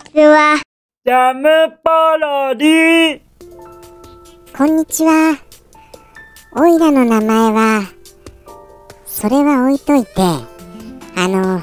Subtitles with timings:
[0.00, 0.60] ちは。
[1.04, 3.20] ジャムパロディ
[4.56, 5.36] こんにちは。
[6.56, 7.82] おいらの名前は、
[9.06, 10.12] それは置いといて、
[11.16, 11.62] あの、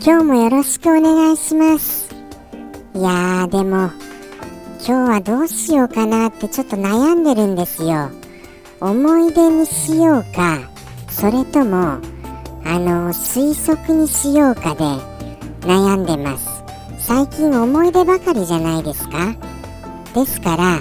[0.00, 2.14] 今日もよろしくお願いします。
[2.94, 3.90] いやー、でも、
[4.86, 8.10] 今日はどうしようかなってちょっと悩んでるんですよ。
[8.80, 10.58] 思い出にしようか、
[11.08, 11.98] それとも、
[12.64, 14.84] あの、推測にしようかで
[15.60, 16.49] 悩んでます。
[17.10, 19.34] 最近思い出ばかりじゃないですか？
[20.14, 20.78] ですから、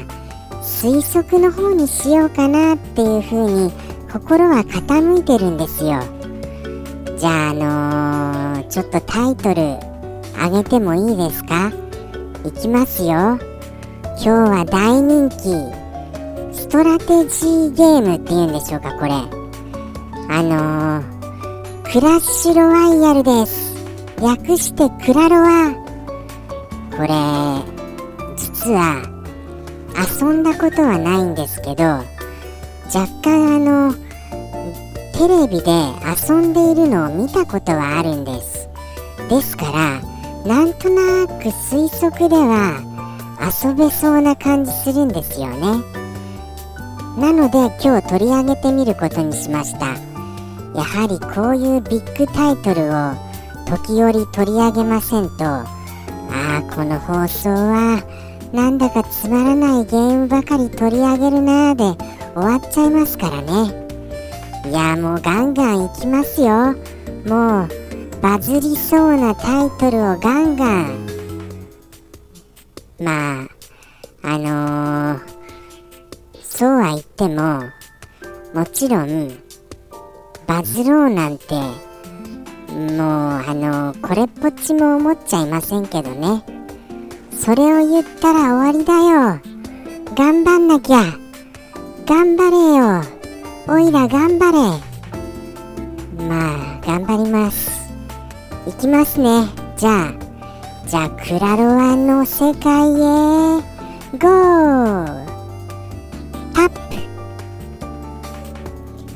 [0.62, 3.72] 推測の方にしようかなっていう風に
[4.14, 6.04] 心は傾いてるんですよ。
[7.18, 7.54] じゃああ
[8.54, 9.80] のーちょっとタイトル
[10.40, 11.72] あげてもいいですか？
[12.46, 13.10] いきますよ。
[13.10, 15.36] 今日は大人気
[16.56, 19.14] ストラテジーゲームっていうんでしょうかこれ。
[19.14, 23.74] あのークラッシュロワイヤルです。
[24.22, 25.89] 略してクラロワ。
[27.00, 27.08] これ
[28.36, 29.02] 実は
[30.20, 31.84] 遊んだことはないんですけど
[32.94, 33.94] 若干あの
[35.14, 35.72] テレビで
[36.28, 38.68] 遊んでいるのを見たことはあるんです。
[39.30, 40.02] ですから
[40.46, 42.82] なんとなく推測では
[43.64, 45.82] 遊べそうな感じするんですよね。
[47.18, 49.86] なので今日取り上げてみることにしました。
[50.76, 53.14] やはりこういうビッグタイトルを
[53.78, 55.79] 時折取り上げませんと
[56.64, 58.04] この放送は
[58.52, 63.90] なんだかつまらないゲームばかり取り上げるなーで終わっちゃいますからね。
[64.66, 66.74] いやもうガンガンいきますよ。
[67.26, 67.70] もう
[68.22, 71.08] バズりそうなタイトルをガンガン。
[73.00, 73.48] まあ
[74.24, 75.22] あのー、
[76.42, 77.64] そうは言っても
[78.54, 79.32] もちろん
[80.48, 81.89] バズろうなんて
[82.72, 86.44] もうあのこれっぽっちも思っちゃいませんけどね。
[87.32, 89.40] それを言ったら終わりだよ。
[90.16, 91.04] 頑張んなきゃ。
[92.06, 93.04] 頑張れよ。
[93.68, 94.60] おいら頑張れ。
[96.28, 97.72] まあ頑張ります。
[98.68, 99.48] いきますね。
[99.78, 100.14] じゃあ
[100.88, 103.62] じゃあクラロワの世界へ。
[104.18, 105.26] ゴー。
[106.54, 106.80] タップ。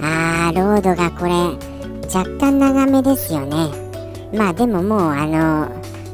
[0.01, 1.72] あーロードがこれ。
[2.13, 3.69] 若干長めですよね。
[4.33, 5.67] まあでももうあの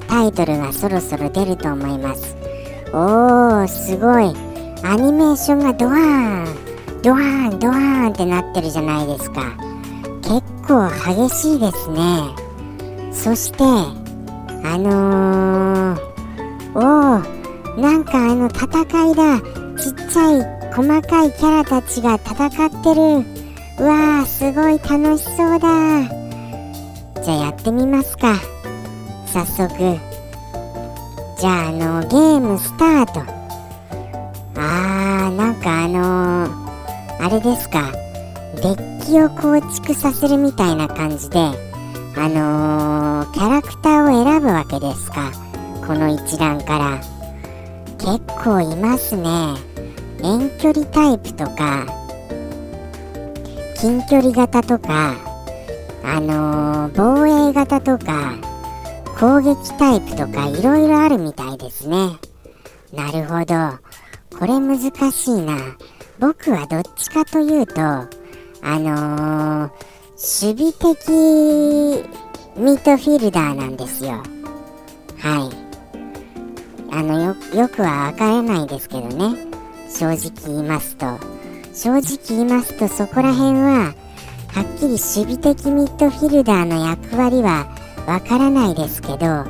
[0.08, 2.38] タイトルがそろそろ出ると思います。
[2.94, 4.34] おーすごい。
[4.82, 7.78] アニメーションがドワーンドワーンドワー
[8.10, 9.58] ンってなってるじゃないですか。
[10.22, 12.00] 結構激しいですね。
[13.12, 16.00] そしてあのー、
[16.76, 19.42] おーなんかあの戦いだ。
[19.78, 23.39] ちっちゃい細かいキャラたちが戦ってる。
[23.84, 25.70] わーすごい楽しそうだ。
[27.24, 28.36] じゃあやってみますか。
[29.26, 29.70] 早速。
[31.40, 33.22] じゃああのゲームスタート。
[34.56, 37.92] あーなんかあのーあれですか。
[38.56, 41.54] デッキを構築させるみたいな感じであ
[42.28, 45.32] のーキャラクターを選ぶわけですか。
[45.88, 47.00] この一覧から。
[47.98, 49.30] 結構いますね。
[50.22, 51.99] 遠距離タイプとか。
[53.80, 55.16] 近距離型とか
[56.04, 58.36] あのー防衛型とか
[59.18, 62.10] 攻撃タイプとかいろいろあるみたいですね。
[62.94, 63.78] なるほど。
[64.38, 65.58] これ難しいな。
[66.20, 68.08] 僕はどっちかというとあ
[68.64, 69.72] のー
[70.22, 72.06] 守備的
[72.58, 74.22] ミッドフィルダーなんですよ。
[75.20, 76.92] はい。
[76.92, 79.38] あのよよくは分からないですけどね。
[79.90, 81.39] 正直言いますと。
[81.82, 83.94] 正直言いますとそこら辺は
[84.50, 87.74] はっきり守備的ミッドフィルダーの役割は
[88.06, 89.46] わからないですけど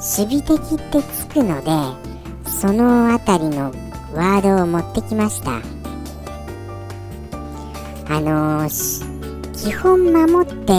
[0.00, 3.70] 守備的ってつくのでそのあたりの
[4.14, 5.60] ワードを持ってきました。
[8.08, 9.14] あのー
[9.52, 10.72] 基本守って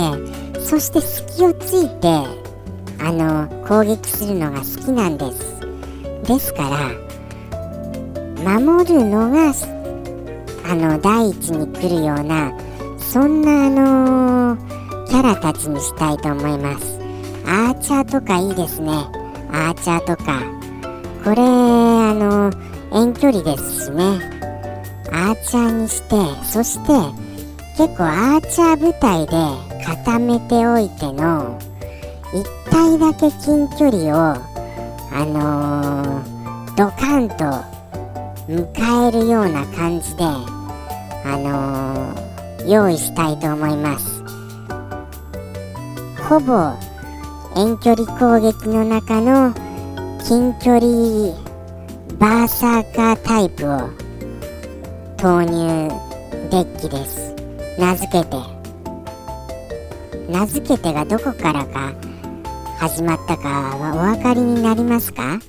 [0.60, 2.08] そして隙をついて
[3.00, 5.60] あの攻撃するのが好きなんです。
[6.24, 6.64] ですか
[8.44, 9.54] ら守るのが
[10.68, 12.52] あの第一に来るような
[12.98, 14.58] そんなあの
[15.08, 17.00] キャラたちにしたいと思います。
[17.46, 18.92] アーチャーとかいいですね。
[19.52, 20.42] アーチャーとか。
[21.24, 22.52] これあの
[22.92, 24.04] 遠距離ですしね。
[25.12, 26.92] アーチャーにしてそして
[27.78, 31.60] 結構アーチャー部隊で固めておいての
[32.34, 34.36] 1体だけ近距離を
[35.12, 36.36] あのー
[36.76, 37.36] ドカンと
[38.50, 40.24] 迎えるような感じで
[41.26, 42.36] あのー
[42.68, 44.24] 用意したいと思います。
[46.28, 46.74] ほぼ
[47.56, 49.54] 遠距離攻撃の中の
[50.24, 51.38] 近距離
[52.18, 53.90] バーサーカータイプを
[55.18, 55.90] 投入
[56.50, 57.36] デッキです。
[57.78, 58.38] 名付けて。
[60.28, 61.94] 名付けてがどこからか
[62.80, 65.40] 始まったかはお分かりになりますか？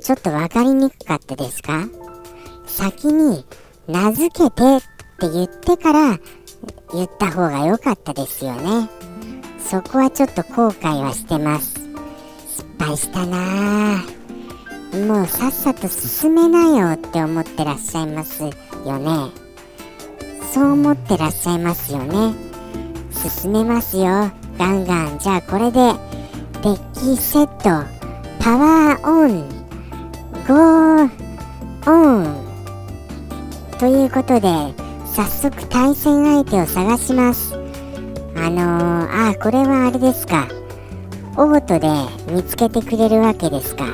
[0.00, 1.88] ちょっと分かりにくかったですか？
[2.66, 3.44] 先に
[3.86, 4.80] 名付けてっ
[5.18, 6.18] て言ってから
[6.92, 8.88] 言った方が良かったですよね。
[9.58, 11.74] そこはちょっと後悔はしてます。
[12.48, 15.06] 失敗したなぁ。
[15.06, 18.50] もうさっさと進めなよって思ってらっしゃいますよ
[18.98, 19.30] ね。
[20.52, 22.34] そう思ってらっしゃいますよね。
[23.12, 24.04] 進めますよ。
[24.58, 25.18] ガンガン。
[25.18, 25.94] じゃあこれで
[26.62, 27.64] デッキセット。
[28.38, 29.48] パワーオン。
[30.46, 31.10] ゴー
[31.86, 32.43] オン。
[33.84, 34.48] ということで
[35.04, 37.54] 早速対戦相手を探します。
[38.34, 40.48] あのー、あこれはあれですか。
[41.36, 41.90] オートで
[42.32, 43.84] 見つけてくれるわけですか。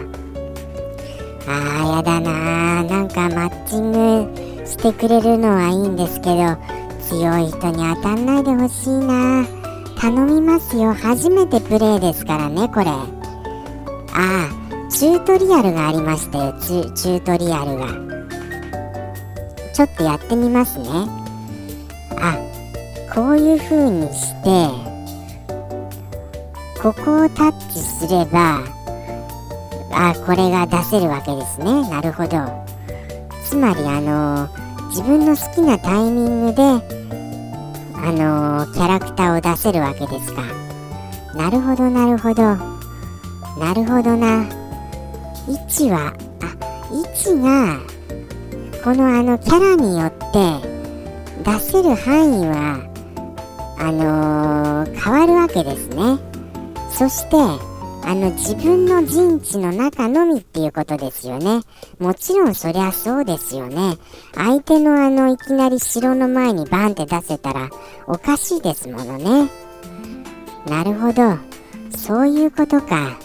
[1.49, 2.89] あーやだなー。
[2.89, 6.57] なんかマッチングしてくれるのはいいんですけど
[7.09, 9.45] 強い人に当たんないでほしいな
[10.01, 10.95] 頼みますよ。
[10.95, 12.87] 初めてプレイですからねこれ。
[12.87, 13.09] あ
[14.15, 14.49] あ
[14.89, 16.55] チュートリアルがありましたよ。
[16.61, 18.20] チュチュートリアルが。
[19.73, 20.87] ちょっとやってみますね。
[22.19, 22.37] あ
[23.15, 24.91] こういう風にして
[26.81, 28.61] ここをタッチすれば
[29.93, 31.89] あこれが出せるわけですね。
[31.91, 32.39] なるほど。
[33.45, 34.49] つまりあの
[34.89, 40.43] 自分の好きなタイミングであのキャラクターを出せるわけですか。
[41.35, 42.43] なるほどなるほど。
[43.59, 44.47] なるほどな。
[45.49, 46.47] 位置はあ
[46.93, 47.79] 位置が
[48.83, 50.81] このあのキャラによって
[51.45, 52.91] 出せる範囲は
[53.79, 56.19] あのー、変わるわけですね。
[56.91, 57.37] そして
[58.03, 61.61] あの自分の陣地の中のみっていうことですよね。
[61.99, 63.99] もちろんそりゃそうですよね。
[64.35, 67.69] 相手のあのいきなり城の前にバンって出せたら
[68.07, 69.51] おかしいですものね。
[70.67, 71.37] なるほど。
[71.97, 73.19] そういうことか。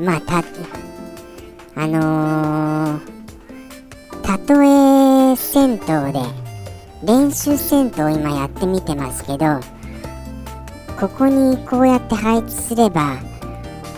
[0.00, 0.38] まあた
[1.76, 3.17] あのー、
[4.28, 5.78] たとえ銭湯
[6.12, 6.20] で
[7.02, 9.58] 練習戦闘を今やってみてますけど
[11.00, 13.16] ここにこうやって配置すれば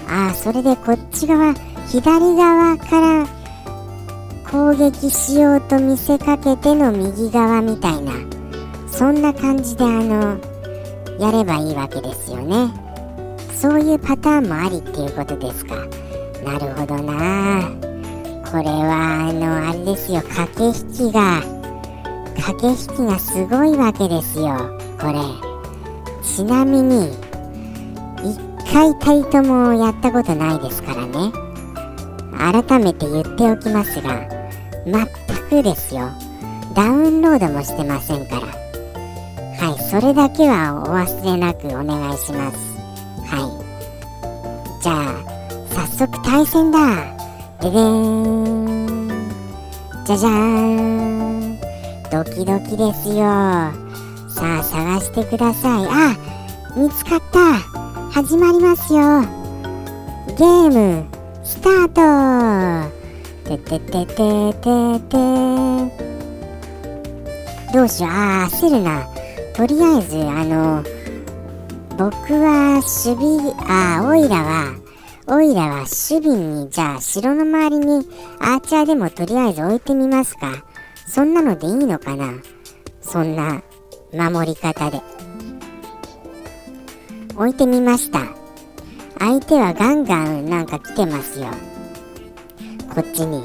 [0.09, 1.53] ああそれでこっち側
[1.89, 3.27] 左側から
[4.49, 8.13] 攻撃しようと見せかけての右側みたいな
[8.87, 10.39] そんな感じであの
[11.19, 12.73] やればいいわけですよね。
[13.53, 15.75] そういうパターンもありっていうことですか。
[16.45, 17.30] なるほどな。
[18.51, 21.41] これはあのあれですよ駆け引きが
[22.43, 24.57] 駆け引きがすごいわけですよ
[25.01, 25.21] これ。
[26.25, 27.13] ちなみに
[28.17, 31.33] 1回たりともやったことないですからね。
[32.37, 34.29] 改めて言っておきますが
[34.85, 35.07] 全
[35.49, 36.11] くですよ。
[36.75, 38.47] ダウンロードもしてませんから。
[38.47, 42.59] はいそれだけはお忘れなくお願いします。
[43.27, 44.83] はい。
[44.83, 45.23] じゃあ
[45.69, 47.20] 早速対戦だ。
[47.61, 49.09] ででーん
[50.07, 51.61] じゃじゃーん。
[52.11, 53.17] ドキドキですよ。
[54.31, 55.87] さあ探してください。
[55.87, 56.17] あ
[56.75, 57.59] 見つかった。
[58.13, 59.21] 始まりますよ。
[60.39, 61.05] ゲーム
[61.45, 62.91] スタート。
[63.45, 65.17] てててててて
[67.75, 68.11] どうしよう。
[68.11, 69.07] あー焦るな。
[69.55, 70.83] とりあえずあの
[71.99, 74.75] 僕は守備あオイラは
[75.33, 78.05] オイラは守備にじゃあ城の周りに
[78.41, 80.65] アーチャーでもとりあえず置いてみますか
[81.07, 82.33] そんなのでいいのかな
[83.01, 83.63] そんな
[84.13, 85.01] 守り方で。
[87.37, 88.21] 置いてみました。
[89.21, 91.47] 相手はガンガンなんか来てますよ。
[92.93, 93.43] こっちに。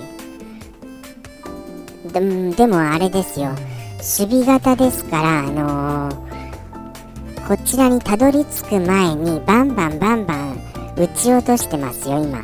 [2.11, 3.49] ででもあれですよ。
[3.97, 10.64] 守備型ですから、あのー、こちらにたどり着く前にバンバンバンバン
[10.97, 12.39] 撃ち落としてますよ、今。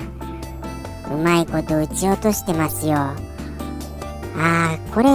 [1.14, 2.96] うまいこと撃ち落としてますよ。
[2.96, 3.16] あ
[4.38, 5.10] あこれ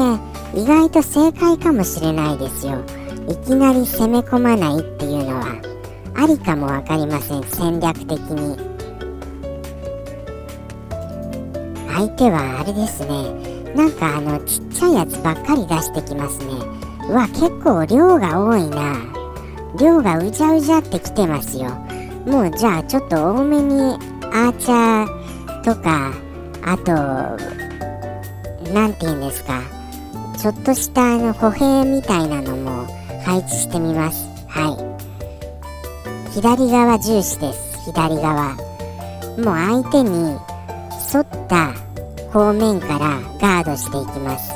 [0.59, 2.83] 意外と正解かもしれないですよ。
[3.29, 5.47] いきなり攻め込まないっていうのは
[6.15, 8.57] ありかも分かりません戦略的に。
[11.95, 13.75] 相手はあれですね。
[13.75, 16.47] なんかあのちっちゃいやつばっかり出してきますね。
[17.09, 18.97] うわ結構量が多いな。
[19.79, 21.86] 量がうじゃうじゃってきてますよ。
[22.27, 23.95] もうじゃあちょっと多めに
[24.33, 26.13] アーチャーとか
[26.63, 26.93] あと
[28.75, 29.63] 何て言うんですか。
[30.37, 32.87] ちょっとしたあの歩兵みたいなのも
[33.25, 34.29] 配置してみます。
[34.49, 36.33] はい。
[36.33, 37.79] 左側重視です。
[37.87, 38.55] 左側。
[39.39, 40.37] もう相手に
[41.13, 41.73] 沿った
[42.33, 44.53] 方面からガードしていきます。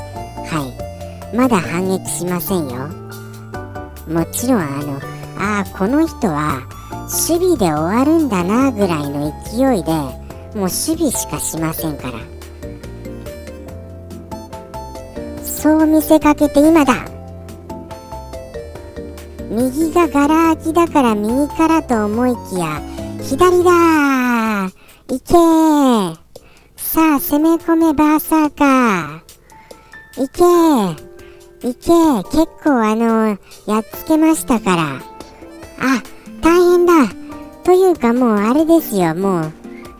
[0.53, 1.35] はい。
[1.35, 2.87] まだ反撃しませんよ。
[4.07, 4.99] もちろんあの
[5.37, 6.61] ああこの人は
[7.11, 10.11] 守備で終わるんだなぐらいの勢いでも
[10.53, 12.19] う守備しかしませんから。
[15.43, 16.93] そう見せかけて今だ。
[19.49, 22.81] 右がガラ空きだから右からと思いきや
[23.21, 23.71] 左だ
[25.09, 25.33] 行け
[26.77, 30.21] さあ攻め込めバーサーカー。
[30.21, 33.27] 行け行け結構あの
[33.67, 35.01] やっつけましたから。
[35.79, 36.01] あ
[36.41, 36.93] 大変だ。
[37.63, 39.51] というかもうあれですよもう。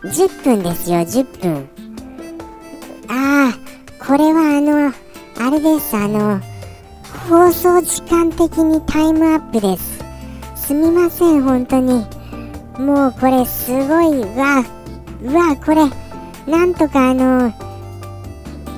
[0.04, 1.68] 10分ですよ10分。
[3.08, 4.92] ああこれはあの
[5.38, 6.40] あれですあの
[7.28, 10.04] 放送時間的にタイムアップです。
[10.56, 12.04] すみません本当に。
[12.78, 14.64] もうこれすごいわ
[15.22, 15.84] うわこれ
[16.50, 17.52] なんとかあの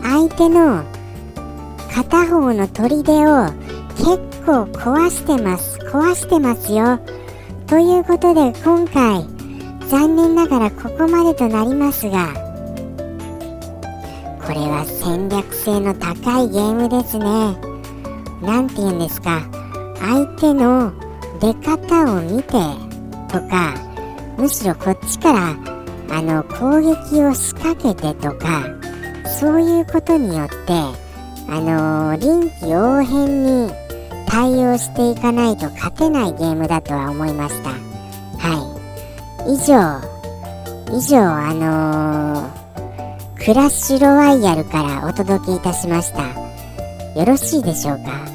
[0.03, 0.83] 相手の
[1.95, 3.53] 片方の砦を
[3.97, 5.79] 結構壊してます。
[5.91, 6.99] 壊してますよ。
[7.75, 9.27] ということで今回
[9.89, 12.33] 残念ながらここまでとなりますが
[14.47, 17.25] これは戦略性の高いゲームですね。
[18.41, 19.43] 何て言うんですか。
[19.99, 20.93] 相手の
[21.41, 22.53] 出方を見て
[23.27, 23.75] とか
[24.39, 25.57] むしろこっちから
[26.11, 28.67] あの攻撃を仕掛けてとか
[29.41, 30.55] そういうことによって
[31.49, 33.84] あの臨機応変に
[34.35, 37.71] 対応していかないと勝てないゲームだとは思いました。
[37.71, 37.77] は
[39.47, 39.55] い。
[39.55, 40.03] 以上。
[40.93, 46.23] 以上あのー、クラッシュロワイヤルからお届けいたしました。
[47.17, 48.27] よろしいでしょうか？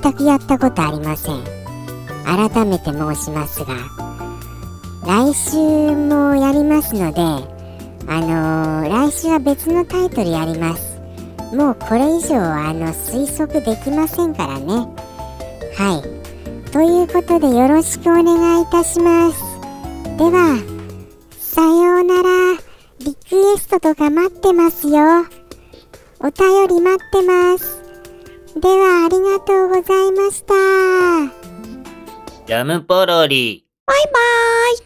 [0.00, 1.42] 全くやったことありません。
[2.24, 3.74] 改めて申しますが
[5.04, 11.00] 来週もやりますのであのー、来週は別のタイトルやります。
[11.52, 14.86] もうこれ以上あの推測できませんからね。
[15.82, 16.70] はい。
[16.70, 19.42] ということでよろしくお願いいたします。
[20.16, 20.62] では
[21.40, 22.62] さようなら。
[23.00, 25.26] リクエストとか待ってますよ。
[26.20, 27.82] お便り待ってます。
[28.60, 30.54] ではありがとうございました。
[32.46, 33.66] ジャムポロリ。
[33.84, 34.78] バイバーイ